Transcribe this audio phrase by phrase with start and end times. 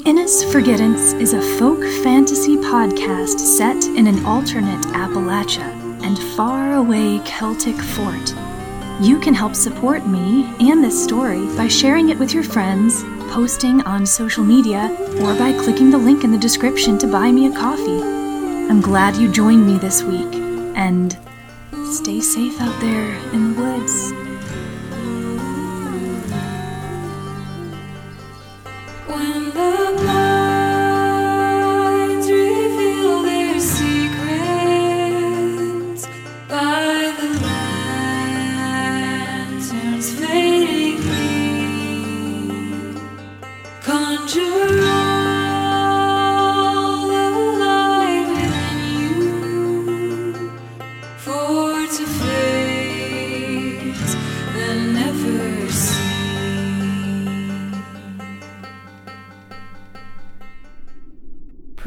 [0.00, 5.68] The Innis Forgettance is a folk fantasy podcast set in an alternate Appalachia
[6.02, 8.34] and faraway Celtic fort.
[9.02, 13.82] You can help support me and this story by sharing it with your friends, posting
[13.82, 14.88] on social media,
[15.20, 18.00] or by clicking the link in the description to buy me a coffee.
[18.70, 20.34] I'm glad you joined me this week,
[20.76, 21.12] and
[21.92, 24.29] stay safe out there in the woods.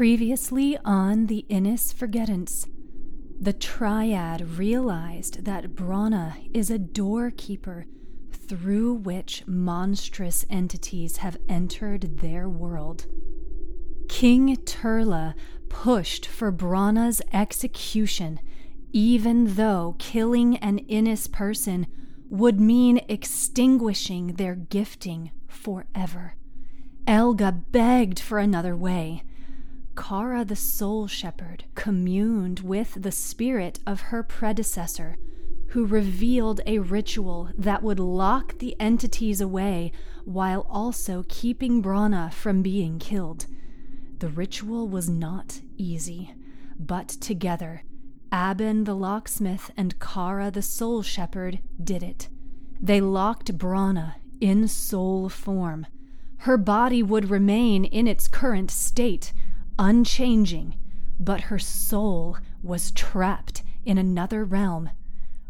[0.04, 2.66] Previously on the Innis Forgettance,
[3.40, 7.86] the Triad realized that Bronagh is a doorkeeper
[8.30, 13.06] through which monstrous entities have entered their world.
[14.06, 15.34] King Turla
[15.70, 18.40] pushed for Bronagh's execution,
[18.92, 21.86] even though killing an Innis person
[22.28, 26.34] would mean extinguishing their gifting forever.
[27.06, 29.22] Ealga begged for another way.
[29.96, 35.16] Kara the Soul Shepherd communed with the spirit of her predecessor,
[35.68, 39.92] who revealed a ritual that would lock the entities away
[40.24, 43.46] while also keeping Bronagh from being killed.
[44.18, 46.34] The ritual was not easy,
[46.78, 47.82] but together,
[48.32, 52.28] Aben the locksmith and Kara the soul shepherd did it.
[52.80, 55.86] They locked Bronagh in soul form.
[56.38, 59.32] Her body would remain in its current state,
[59.78, 60.76] unchanging,
[61.18, 64.90] but her soul was trapped in another realm.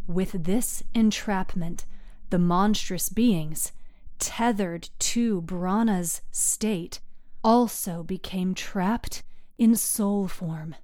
[0.07, 1.87] With this entrapment,
[2.31, 3.73] the monstrous beings,
[4.19, 7.01] tethered to Bronagh's state,
[7.43, 9.23] also became trapped
[9.59, 10.75] in soul form.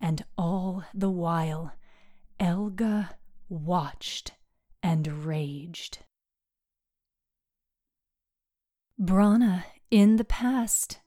[0.00, 1.72] And all the while,
[2.40, 3.10] Ealga
[3.48, 4.32] watched
[4.82, 5.98] and raged.
[9.00, 10.98] Bronagh in the past.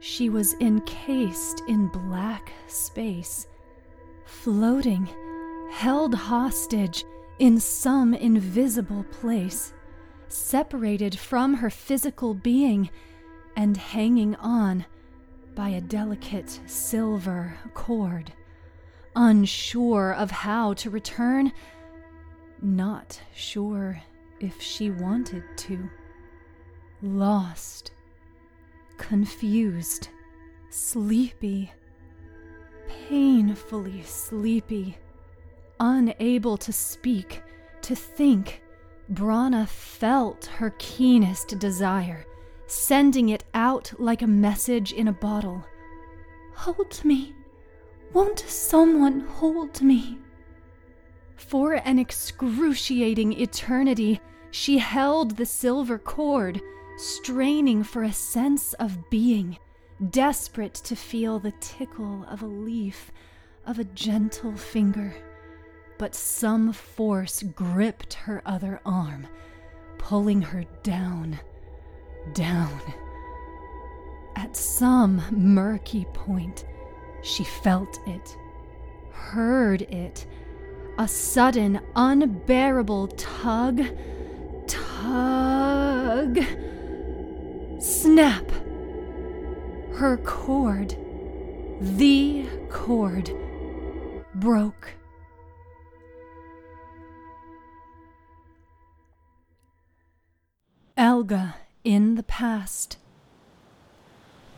[0.00, 3.48] She was encased in black space,
[4.24, 5.08] floating,
[5.70, 7.04] held hostage
[7.38, 9.72] in some invisible place,
[10.28, 12.90] separated from her physical being
[13.56, 14.86] and hanging on
[15.54, 18.32] by a delicate silver cord,
[19.16, 21.52] unsure of how to return,
[22.62, 24.00] not sure
[24.38, 25.90] if she wanted to,
[27.02, 27.90] lost
[28.98, 30.08] confused,
[30.68, 31.72] sleepy,
[33.08, 34.98] painfully sleepy,
[35.80, 37.42] unable to speak,
[37.80, 38.62] to think.
[39.10, 42.26] Bronagh felt her keenest desire,
[42.66, 45.64] sending it out like a message in a bottle.
[46.54, 47.34] Hold me.
[48.12, 50.18] Won't someone hold me?
[51.36, 54.20] For an excruciating eternity,
[54.50, 56.60] she held the silver cord,
[56.98, 59.56] straining for a sense of being,
[60.10, 63.12] desperate to feel the tickle of a leaf,
[63.66, 65.14] of a gentle finger.
[65.96, 69.28] But some force gripped her other arm,
[69.98, 71.38] pulling her down,
[72.34, 72.80] down.
[74.34, 76.64] At some murky point,
[77.22, 78.36] she felt it,
[79.12, 80.26] heard it,
[80.98, 83.82] a sudden, unbearable tug,
[84.66, 86.38] tug.
[87.78, 88.50] Snap!
[89.94, 90.96] Her cord,
[91.80, 93.30] the cord,
[94.34, 94.94] broke.
[100.96, 101.54] Ealga
[101.84, 102.96] in the past.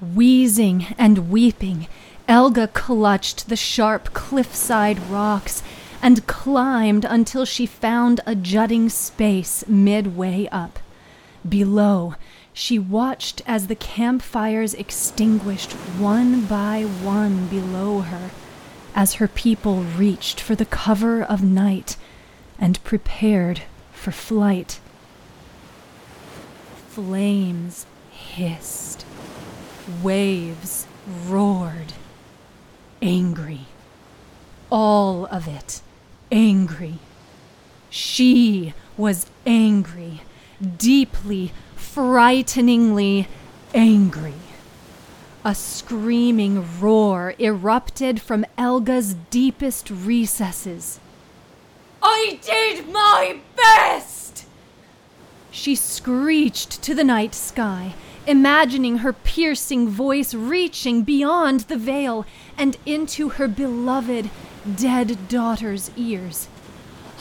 [0.01, 1.89] Wheezing and weeping,
[2.27, 5.63] Ealga clutched the sharp cliffside rocks
[6.01, 10.79] and climbed until she found a jutting space midway up.
[11.47, 12.15] Below,
[12.53, 18.31] she watched as the campfires extinguished one by one below her,
[18.95, 21.97] as her people reached for the cover of night
[22.59, 23.63] and prepared
[23.93, 24.81] for flight.
[26.89, 29.07] Flames hissed,
[30.03, 30.87] waves
[31.27, 31.93] roared,
[33.01, 33.67] angry.
[34.71, 35.81] All of it
[36.31, 36.99] angry.
[37.89, 40.21] She was angry,
[40.79, 43.27] deeply, frighteningly
[43.75, 44.35] angry.
[45.45, 51.01] A screaming roar erupted from Ealga's deepest recesses.
[52.03, 54.47] I did my best!
[55.51, 57.95] She screeched to the night sky,
[58.27, 64.31] imagining her piercing voice reaching beyond the veil and into her beloved,
[64.77, 66.49] dead daughter's ears.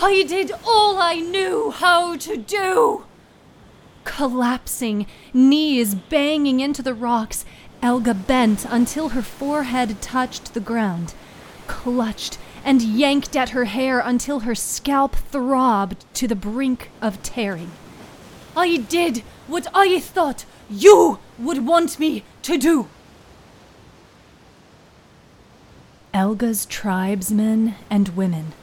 [0.02, 3.06] I did all I knew how to do!
[4.04, 7.46] Collapsing, knees banging into the rocks,
[7.82, 11.14] Ealga bent until her forehead touched the ground,
[11.68, 17.72] clutched and yanked at her hair until her scalp throbbed to the brink of tearing.
[18.56, 22.90] I did what I thought you would want me to do.
[26.14, 28.54] Ealga's tribesmen and women,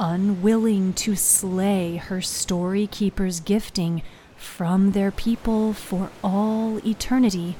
[0.00, 4.02] unwilling to slay her story keeper's gifting
[4.38, 7.56] from their people for all eternity,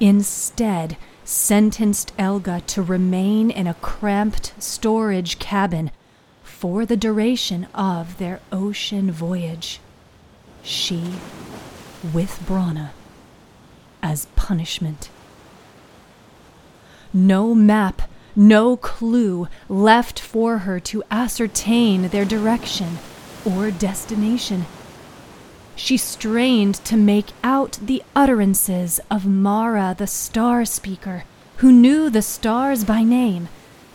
[0.00, 5.90] instead sentenced Ealga to remain in a cramped storage cabin
[6.42, 9.80] for the duration of their ocean voyage.
[10.62, 11.14] She
[12.12, 12.90] with Bronagh
[14.02, 15.08] as punishment.
[17.12, 18.02] No map,
[18.34, 22.98] no clue left for her to ascertain their direction
[23.44, 24.66] or destination.
[25.74, 31.24] She strained to make out the utterances of Mara the Star Speaker,
[31.56, 33.48] who knew the stars by name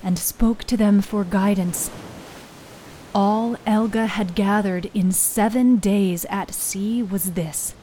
[0.03, 1.89] and spoke to them for guidance.
[3.13, 7.73] All Ealga had gathered in seven days at sea was this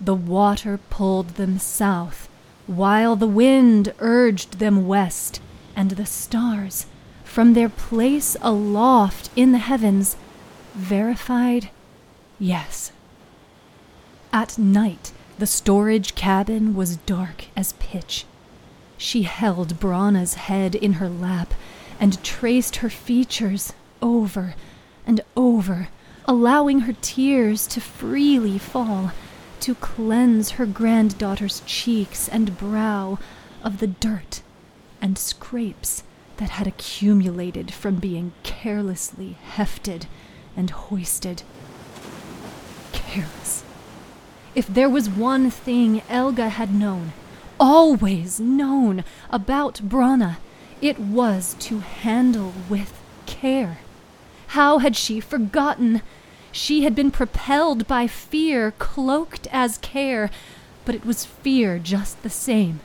[0.00, 2.28] the water pulled them south,
[2.66, 5.40] while the wind urged them west,
[5.76, 6.86] and the stars,
[7.24, 10.16] from their place aloft in the heavens,
[10.74, 11.70] verified
[12.38, 12.92] yes.
[14.34, 18.26] At night, the storage cabin was dark as pitch.
[18.98, 21.54] She held Bronagh's head in her lap
[22.00, 24.56] and traced her features over
[25.06, 25.86] and over,
[26.24, 29.12] allowing her tears to freely fall,
[29.60, 33.20] to cleanse her granddaughter's cheeks and brow
[33.62, 34.42] of the dirt
[35.00, 36.02] and scrapes
[36.38, 40.06] that had accumulated from being carelessly hefted
[40.56, 41.44] and hoisted.
[42.90, 43.62] Careless.
[44.54, 47.12] If there was one thing Ealga had known,
[47.58, 50.36] always known about Bronagh,
[50.80, 52.92] it was to handle with
[53.26, 53.78] care.
[54.48, 56.02] How had she forgotten?
[56.52, 60.30] She had been propelled by fear, cloaked as care,
[60.84, 62.78] but it was fear just the same.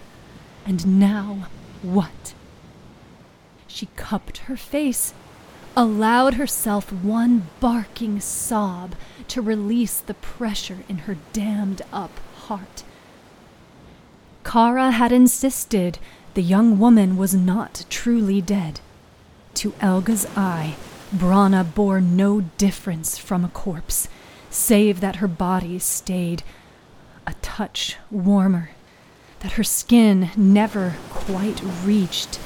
[0.65, 1.47] And now,
[1.83, 2.33] what?
[3.67, 5.13] She cupped her face
[5.79, 8.95] allowed herself one barking sob
[9.29, 12.83] to release the pressure in her dammed up heart.
[14.43, 15.99] Kara had insisted
[16.33, 18.79] the young woman was not truly dead.
[19.55, 20.75] To Ealga's eye,
[21.15, 24.07] Bronagh bore no difference from a corpse,
[24.49, 26.43] save that her body stayed
[27.25, 28.71] a touch warmer,
[29.41, 32.39] that her skin never quite reached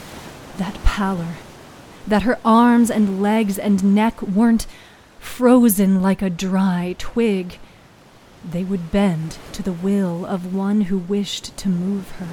[0.57, 1.35] that pallor
[2.07, 4.67] that her arms and legs and neck weren't
[5.23, 7.57] frozen like a dry twig.
[8.47, 12.27] They would bend to the will of one who wished to move her.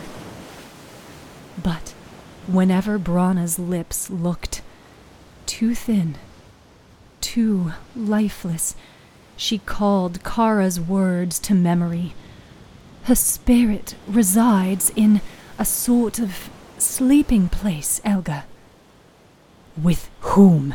[1.63, 1.95] But
[2.47, 4.61] whenever Bronagh's lips looked
[5.47, 6.17] too thin,
[7.21, 8.75] too lifeless,
[9.37, 12.15] she called Kara's words to memory.
[13.05, 15.21] Her spirit resides in
[15.59, 18.43] a sort of sleeping place, Ealga.
[19.81, 20.75] With whom?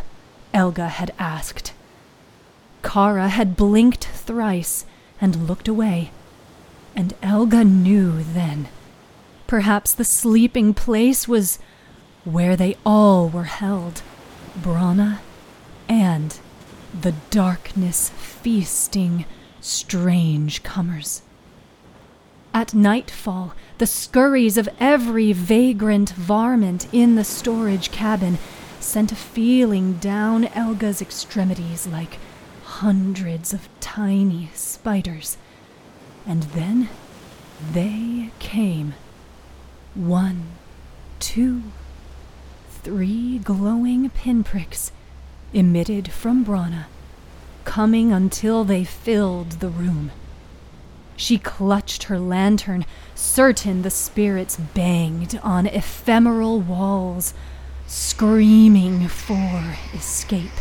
[0.53, 1.73] Ealga had asked.
[2.85, 4.85] Kara had blinked thrice
[5.19, 6.11] and looked away,
[6.95, 8.69] and Ealga knew then.
[9.47, 11.57] Perhaps the sleeping place was
[12.23, 14.03] where they all were held
[14.55, 15.17] Bronagh
[15.89, 16.39] and
[17.01, 19.25] the darkness feasting
[19.59, 21.23] strange comers.
[22.53, 28.37] At nightfall, the scurries of every vagrant varmint in the storage cabin
[28.79, 32.19] sent a feeling down Ealga's extremities like
[32.81, 35.37] hundreds of tiny spiders.
[36.27, 36.89] And then
[37.71, 38.95] they came.
[39.93, 40.47] One,
[41.19, 41.63] two,
[42.83, 44.91] three glowing pinpricks
[45.53, 46.87] emitted from Bronagh,
[47.63, 50.11] coming until they filled the room.
[51.15, 57.33] She clutched her lantern, certain the spirits banged on ephemeral walls
[57.87, 60.51] screaming for escape.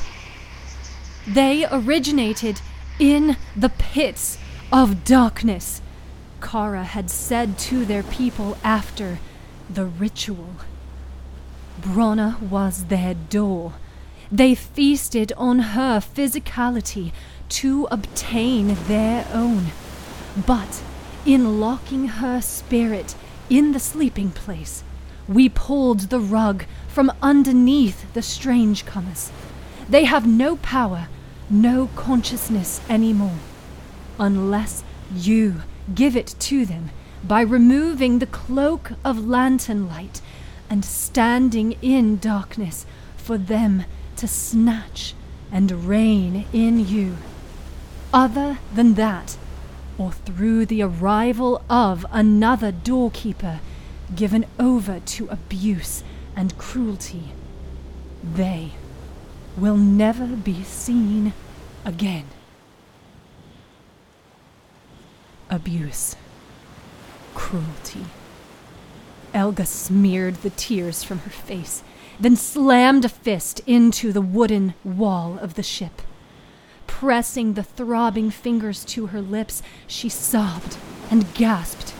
[1.27, 2.61] They originated
[2.99, 4.37] in the pits
[4.71, 5.81] of darkness,
[6.43, 9.19] Kara had said to their people after
[9.71, 10.51] the ritual.
[11.81, 13.73] Bronagh was their door.
[14.31, 17.13] They feasted on her physicality
[17.51, 19.69] to obtain their own.
[20.47, 20.83] But
[21.25, 23.15] in locking her spirit
[23.49, 24.85] in the sleeping place,
[25.27, 29.31] we pulled the rug from underneath the strange comers.
[29.89, 31.09] They have no power,
[31.55, 33.39] no consciousness anymore,
[34.19, 34.83] unless
[35.15, 35.63] you
[35.95, 36.91] give it to them
[37.23, 40.21] by removing the cloak of lantern light
[40.69, 42.85] and standing in darkness
[43.17, 43.85] for them
[44.17, 45.15] to snatch
[45.53, 47.17] and reign in you.
[48.13, 49.37] Other than that,
[49.97, 53.61] or through the arrival of another doorkeeper
[54.15, 56.03] given over to abuse
[56.35, 57.33] and cruelty,
[58.23, 58.73] they
[59.57, 61.33] will never be seen
[61.85, 62.27] again.
[65.51, 66.17] Abuse.
[67.35, 68.07] Cruelty.
[69.35, 71.83] Ealga smeared the tears from her face,
[72.21, 76.03] then slammed a fist into the wooden wall of the ship.
[76.87, 80.77] Pressing the throbbing fingers to her lips, she sobbed
[81.11, 81.93] and gasped.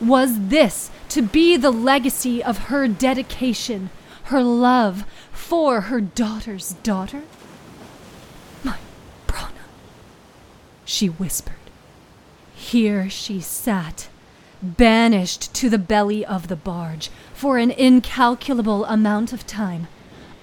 [0.00, 3.90] Was this to be the legacy of her dedication,
[4.24, 7.22] her love for her daughter's daughter?
[8.64, 8.78] My
[9.26, 9.70] Bronagh,
[10.90, 11.54] she whispered.
[12.52, 14.08] Here she sat,
[14.60, 19.86] banished to the belly of the barge for an incalculable amount of time,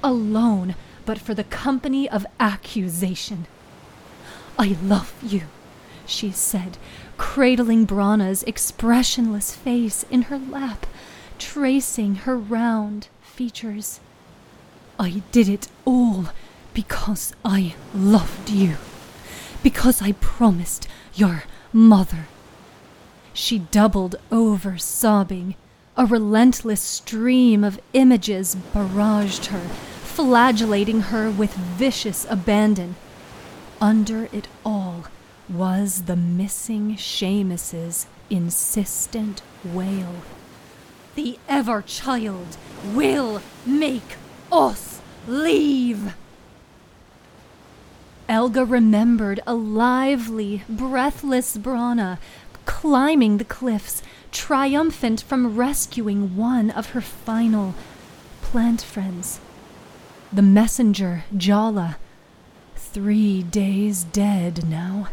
[0.01, 0.75] alone
[1.05, 3.45] but for the company of accusation.
[4.57, 5.43] I love you,
[6.05, 6.77] she said,
[7.17, 10.87] cradling Bronagh's expressionless face in her lap,
[11.37, 13.99] tracing her round features.
[14.97, 16.27] I did it all
[16.73, 18.77] because I loved you,
[19.67, 21.43] because I promised your
[21.73, 22.27] mother.
[23.33, 25.55] She doubled over, sobbing.
[25.97, 29.67] A relentless stream of images barraged her,
[30.05, 32.95] flagellating her with vicious abandon.
[33.81, 35.07] Under it all
[35.49, 40.15] was the missing Seamus's insistent wail.
[41.15, 42.55] The Ever Child
[42.95, 44.15] will make
[44.49, 46.13] us leave!
[48.29, 52.17] Ealga remembered a lively, breathless Bronagh
[52.65, 57.73] climbing the cliffs, triumphant from rescuing one of her final
[58.41, 59.39] plant friends.
[60.31, 61.97] The messenger, Jala,
[62.75, 65.07] three days dead now,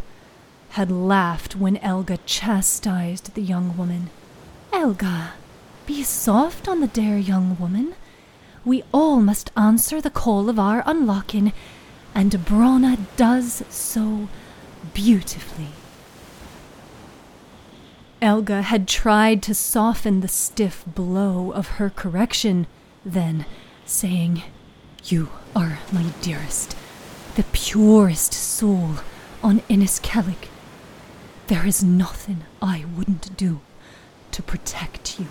[0.71, 4.11] had laughed when Ealga chastised the young woman.
[4.73, 5.31] Ealga,
[5.87, 7.95] be soft on the dear young woman.
[8.65, 11.53] We all must answer the call of our unlocking
[12.15, 14.29] and Bronagh does so
[14.93, 15.69] beautifully.
[18.23, 22.67] Ealga had tried to soften the stiff blow of her correction,
[23.05, 23.45] then
[23.85, 24.43] saying,
[25.05, 26.77] You are my dearest,
[27.35, 28.95] the purest soul
[29.43, 30.49] on Inniskilling.
[31.49, 33.61] There is nothing I wouldn't do
[34.31, 35.27] to protect you.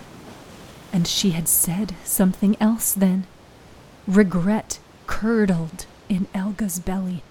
[0.92, 3.26] And she had said something else then.
[4.06, 7.22] Regret curdled in Ealga's belly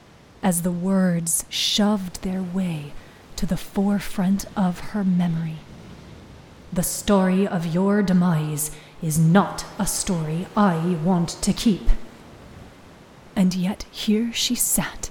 [0.42, 2.94] as the words shoved their way
[3.36, 5.58] to the forefront of her memory.
[6.72, 11.88] The story of your demise is not a story I want to keep.
[13.36, 15.10] And yet here she sat,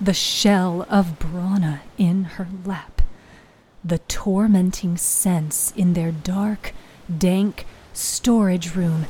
[0.00, 3.02] the shell of Bronagh in her lap,
[3.84, 6.74] the tormenting sense in their dark,
[7.16, 9.06] dank storage room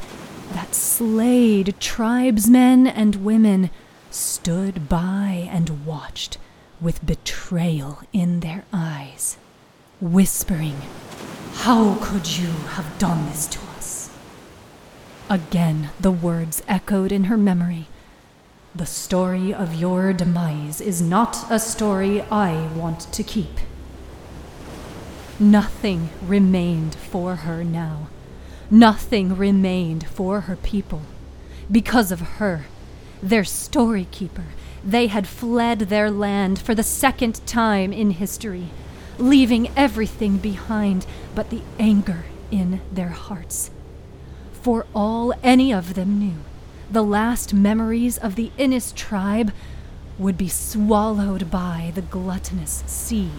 [0.53, 3.71] that slayed tribesmen and women
[4.11, 6.39] stood by and watched
[6.81, 9.37] with betrayal in their eyes,
[10.01, 10.81] whispering,
[11.55, 14.11] How could you have done this to us?
[15.29, 17.87] Again, the words echoed in her memory.
[18.75, 23.59] The story of your demise is not a story I want to keep.
[25.39, 28.09] Nothing remained for her now.
[28.71, 31.03] Nothing remained for her people.
[31.71, 32.67] Because of her,
[33.21, 34.45] their story keeper,
[34.85, 38.69] they had fled their land for the second time in history,
[39.19, 43.71] leaving everything behind but the anger in their hearts.
[44.63, 46.39] For all any of them knew,
[46.91, 49.53] the last memories of the Innis tribe
[50.19, 53.31] would be swallowed by the gluttonous sea.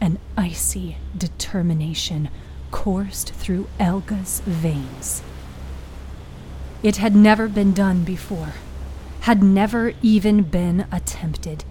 [0.00, 2.30] An icy determination
[2.70, 5.22] coursed through Ealga's veins.
[6.82, 8.54] It had never been done before,
[9.20, 11.64] had never even been attempted.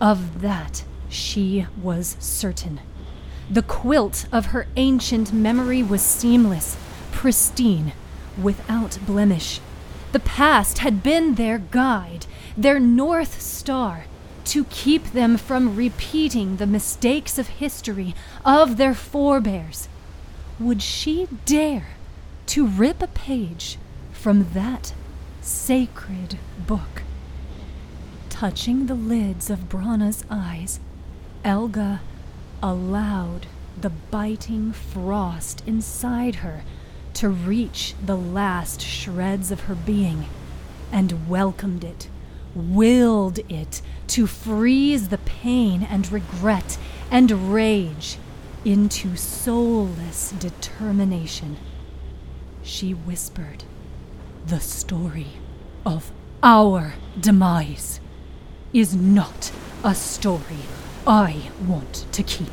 [0.00, 2.80] Of that she was certain.
[3.50, 6.76] The quilt of her ancient memory was seamless,
[7.10, 7.92] pristine,
[8.40, 9.60] without blemish.
[10.12, 14.04] The past had been their guide, their North Star,
[14.44, 19.88] to keep them from repeating the mistakes of history of their forebears.
[20.62, 21.88] Would she dare
[22.46, 23.78] to rip a page
[24.12, 24.94] from that
[25.40, 26.38] sacred
[26.68, 27.02] book?
[28.30, 30.78] Touching the lids of Bronagh's eyes,
[31.44, 31.98] Ealga
[32.62, 33.48] allowed
[33.80, 36.62] the biting frost inside her
[37.14, 40.26] to reach the last shreds of her being
[40.92, 42.06] and welcomed it,
[42.54, 46.78] willed it to freeze the pain and regret
[47.10, 48.16] and rage
[48.64, 51.56] into soulless determination.
[52.62, 53.64] She whispered,
[54.46, 55.28] The story
[55.84, 58.00] of our demise
[58.72, 59.52] is not
[59.82, 60.62] a story
[61.06, 62.52] I want to keep.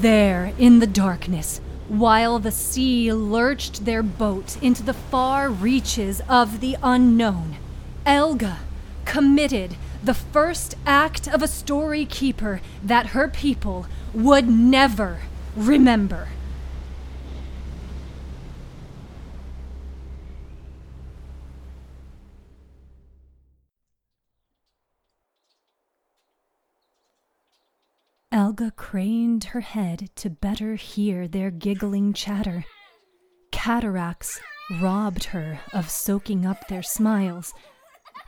[0.00, 6.60] There, in the darkness, while the sea lurched their boat into the far reaches of
[6.60, 7.56] the unknown,
[8.04, 8.58] Ealga
[9.04, 15.18] committed the first act of a story keeper that her people would never
[15.56, 16.28] remember.
[28.32, 32.64] Ealga craned her head to better hear their giggling chatter.
[33.50, 34.40] Cataracts
[34.80, 37.52] robbed her of soaking up their smiles.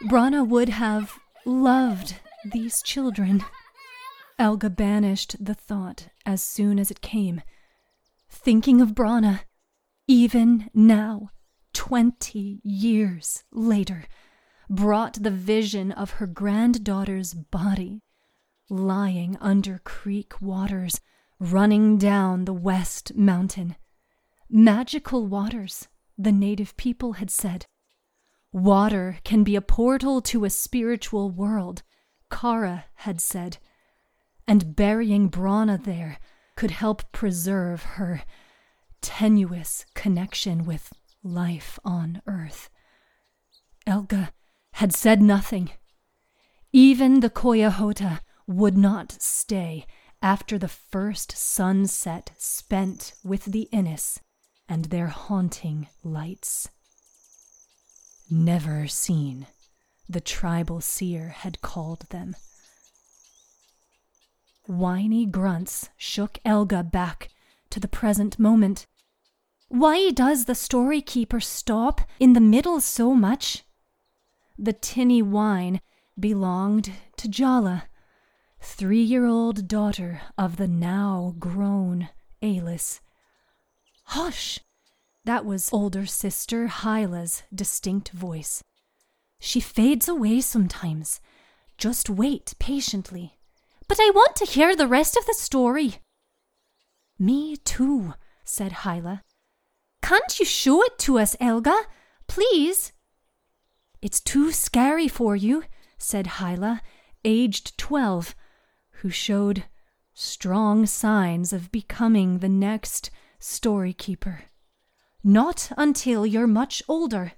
[0.02, 3.42] Bronagh would have loved these children.
[4.38, 7.40] Ealga banished the thought as soon as it came.
[8.28, 9.40] Thinking of Bronagh,
[10.08, 11.30] even now,
[11.72, 14.04] twenty years later,
[14.68, 18.02] brought the vision of her granddaughter's body
[18.68, 21.00] lying under creek waters
[21.38, 23.76] running down the West Mountain.
[24.50, 27.66] Magical waters, the native people had said.
[28.52, 31.82] Water can be a portal to a spiritual world,
[32.30, 33.58] Kara had said.
[34.46, 36.18] And burying Bronagh there
[36.56, 38.22] could help preserve her
[39.00, 42.70] tenuous connection with life on Earth.
[43.86, 44.30] Ealga
[44.74, 45.70] had said nothing.
[46.72, 49.86] Even the Koyahota would not stay
[50.20, 54.20] after the first sunset spent with the Innis
[54.68, 56.68] and their haunting lights.
[58.30, 59.46] Never seen,
[60.08, 62.34] the tribal seer had called them.
[64.66, 67.28] Whiny grunts shook Ealga back
[67.70, 68.86] to the present moment.
[69.68, 73.64] Why does the story keeper stop in the middle so much?
[74.58, 75.80] The tinny whine
[76.18, 77.88] belonged to Jala,
[78.60, 82.08] three year old daughter of the now grown
[82.40, 83.00] Alis.
[84.04, 84.60] Hush!
[85.24, 88.62] That was older sister Hyla's distinct voice.
[89.40, 91.20] She fades away sometimes.
[91.76, 93.38] Just wait patiently.
[93.88, 95.96] But I want to hear the rest of the story.
[97.18, 99.22] Me too, said Hyla.
[100.02, 101.84] Can't you show it to us, Ealga?
[102.26, 102.92] Please?
[104.02, 105.64] It's too scary for you,
[105.98, 106.82] said Hyla,
[107.24, 108.34] aged twelve,
[109.00, 109.64] who showed
[110.12, 114.44] strong signs of becoming the next story keeper.
[115.22, 117.32] Not until you're much older.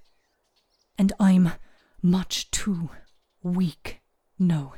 [0.99, 1.53] And I'm
[2.03, 2.91] much too
[3.43, 4.01] weak,
[4.39, 4.75] no.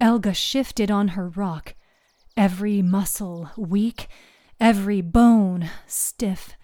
[0.00, 1.74] Ealga shifted on her rock,
[2.36, 4.08] every muscle weak,
[4.60, 6.54] every bone stiff.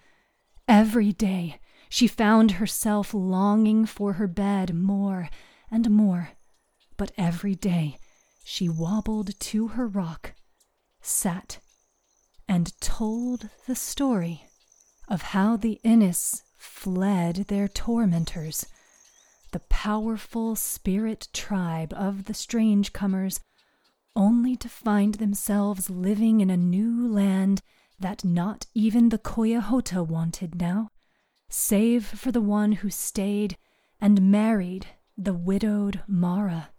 [0.67, 5.29] Every day she found herself longing for her bed more
[5.71, 6.29] and more,
[6.95, 7.97] but every day
[8.43, 10.33] she wobbled to her rock,
[11.01, 11.59] sat,
[12.47, 14.43] and told the story
[15.07, 18.65] of how the Innis fled their tormentors.
[19.53, 23.39] The powerful spirit tribe of the strange comers,
[24.15, 27.61] only to find themselves living in a new land
[27.99, 30.89] that not even the Koyahota wanted now,
[31.49, 33.55] save for the one who stayed
[34.01, 36.71] and married the widowed Mara.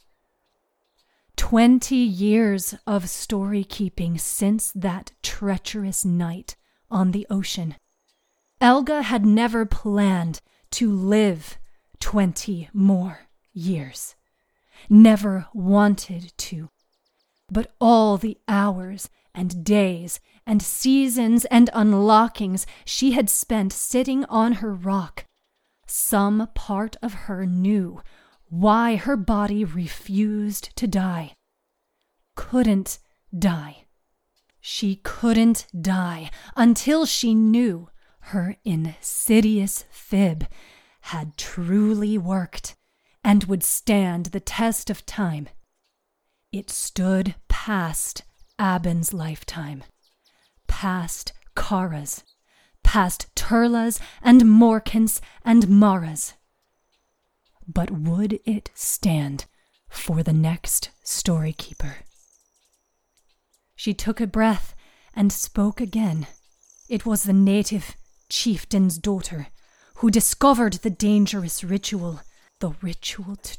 [1.37, 6.57] Twenty years of story keeping since that treacherous night
[6.91, 7.77] on the ocean.
[8.61, 10.41] Ealga had never planned
[10.73, 11.57] to live
[12.05, 13.21] twenty more
[13.55, 14.15] years.
[14.91, 16.69] Never wanted to.
[17.51, 24.55] But all the hours and days and seasons and unlockings she had spent sitting on
[24.61, 25.25] her rock,
[25.87, 28.03] some part of her knew
[28.51, 31.33] why her body refused to die,
[32.37, 32.99] couldn't
[33.37, 33.87] die.
[34.61, 37.89] She couldn't die until she knew
[38.29, 40.47] her insidious fib
[41.09, 42.77] had truly worked
[43.23, 45.47] and would stand the test of time.
[46.51, 48.23] It stood past
[48.59, 49.85] Abin's lifetime,
[50.67, 52.25] past Kara's,
[52.83, 56.33] past Turla's and Morkin's and Mara's.
[57.69, 59.45] But would it stand
[59.91, 61.97] for the next storykeeper?
[63.77, 64.75] She took a breath
[65.15, 66.29] and spoke again.
[66.89, 67.95] It was the native
[68.31, 69.49] chieftain's daughter
[70.05, 72.21] who discovered the dangerous ritual,
[72.61, 73.57] the ritual to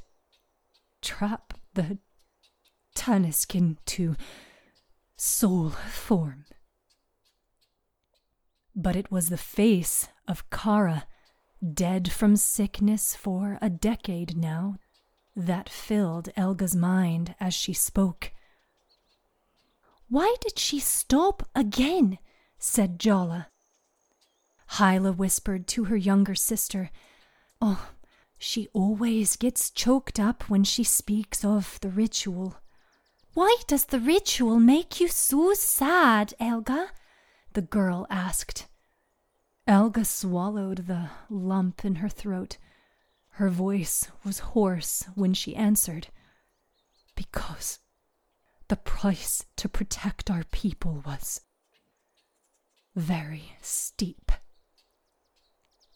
[1.02, 1.98] trap the
[2.96, 4.16] Taniskin to
[5.18, 6.46] soul form.
[8.76, 11.08] But it was the face of Kara,
[11.74, 14.76] dead from sickness for a decade now,
[15.36, 18.32] that filled Ealga's mind as she spoke.
[20.10, 22.20] Why did she stop again?
[22.60, 23.48] said Jala.
[24.76, 26.92] Hyla whispered to her younger sister,
[27.62, 27.92] Oh,
[28.38, 32.58] she always gets choked up when she speaks of the ritual.
[33.34, 36.90] Why does the ritual make you so sad, Ealga?
[37.54, 38.68] the girl asked.
[39.66, 42.58] Ealga swallowed the lump in her throat.
[43.30, 46.10] Her voice was hoarse when she answered.
[47.16, 47.80] Because
[48.68, 51.40] the price to protect our people was
[52.94, 54.34] very steep.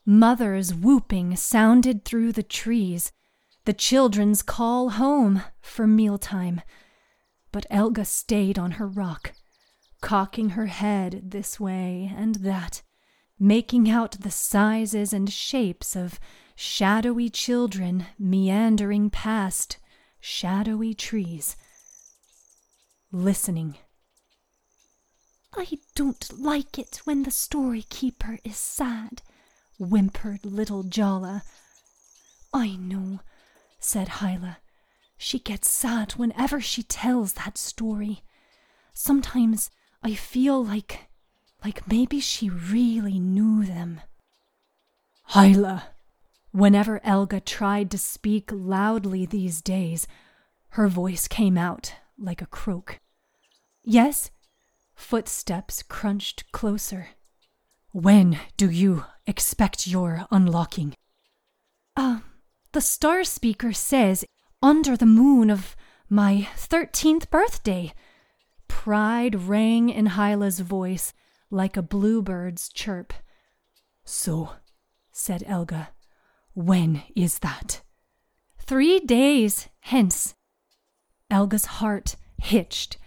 [0.09, 3.11] Mother's whooping sounded through the trees,
[3.65, 6.61] the children's call home for mealtime.
[7.51, 9.33] But Ealga stayed on her rock,
[10.01, 12.81] cocking her head this way and that,
[13.37, 16.19] making out the sizes and shapes of
[16.55, 19.77] shadowy children meandering past
[20.19, 21.55] shadowy trees
[23.11, 23.77] listening.
[25.55, 29.21] I don't like it when the story keeper is sad,
[29.79, 31.43] whimpered little Jala.
[32.53, 33.21] I know,
[33.79, 34.57] said Hyla.
[35.17, 38.23] She gets sad whenever she tells that story.
[38.93, 39.71] Sometimes
[40.03, 41.09] I feel like
[41.63, 44.01] like maybe she really knew them.
[45.23, 45.89] Hyla.
[46.51, 50.07] Whenever Ealga tried to speak loudly these days,
[50.69, 52.99] her voice came out like a croak.
[53.83, 54.31] Yes?
[54.95, 57.09] Footsteps crunched closer.
[57.91, 60.93] When do you expect your unlocking?
[61.95, 62.19] Uh,
[62.71, 64.23] the star speaker says
[64.61, 65.75] under the moon of
[66.07, 67.93] my 13th birthday.
[68.67, 71.13] Pride rang in Hyla's voice
[71.49, 73.11] like a bluebird's chirp.
[74.05, 74.51] So,
[75.11, 75.87] said Ealga,
[76.53, 77.81] when is that?
[78.59, 80.35] Three days hence.
[81.31, 82.97] Ealga's heart hitched,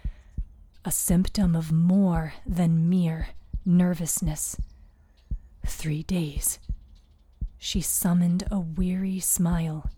[0.83, 3.29] a symptom of more than mere
[3.65, 4.57] nervousness.
[5.65, 6.59] Three days.
[7.57, 9.89] She summoned a weary smile.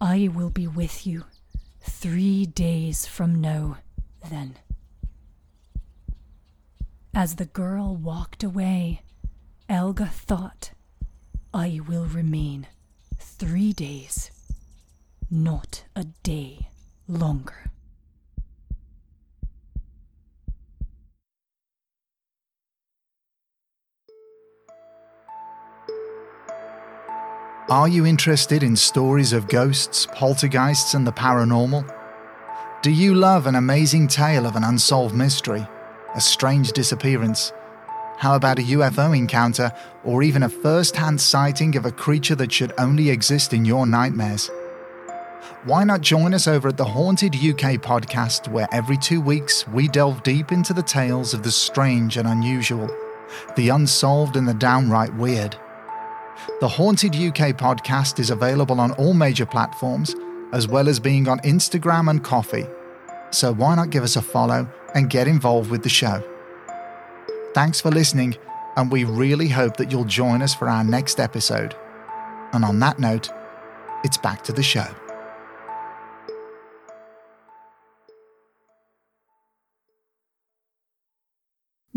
[0.00, 1.24] I will be with you
[1.80, 3.78] three days from now,
[4.28, 4.56] then.
[7.14, 9.02] As the girl walked away,
[9.68, 10.72] Ealga thought,
[11.52, 12.66] I will remain
[13.18, 14.30] three days,
[15.30, 16.68] not a day
[17.08, 17.69] longer.
[27.70, 31.88] Are you interested in stories of ghosts, poltergeists, and the paranormal?
[32.82, 35.64] Do you love an amazing tale of an unsolved mystery,
[36.16, 37.52] a strange disappearance?
[38.16, 39.70] How about a UFO encounter
[40.02, 43.86] or even a first hand sighting of a creature that should only exist in your
[43.86, 44.50] nightmares?
[45.62, 49.86] Why not join us over at the Haunted UK podcast, where every two weeks we
[49.86, 52.90] delve deep into the tales of the strange and unusual,
[53.54, 55.56] the unsolved and the downright weird?
[56.60, 60.14] The Haunted UK podcast is available on all major platforms,
[60.52, 62.68] as well as being on Instagram and Ko-fi.
[63.30, 66.22] So why not give us a follow and get involved with the show?
[67.54, 68.36] Thanks for listening,
[68.76, 71.74] and we really hope that you'll join us for our next episode.
[72.52, 73.30] And on that note,
[74.04, 74.86] it's back to the show.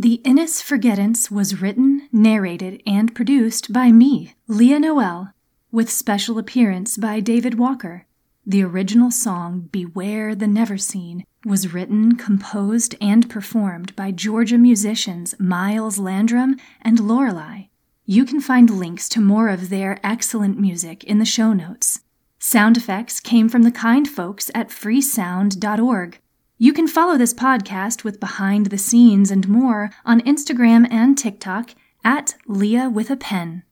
[0.03, 5.31] The Innis Forgettance was written, narrated, and produced by me, Leah Noel,
[5.71, 8.05] with special appearance by David Walker.
[8.45, 15.35] The original song, Beware the Never Seen, was written, composed, and performed by Georgia musicians
[15.39, 17.69] Miles Landrum and Laurelai.
[18.05, 22.01] You can find links to more of their excellent music in the show notes.
[22.39, 26.19] Sound effects came from the kind folks at freesound.org.
[26.63, 31.71] You can follow this podcast with behind the scenes and more on Instagram and TikTok
[32.06, 33.63] at Leah with a Pen.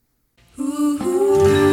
[0.59, 1.70] Ooh.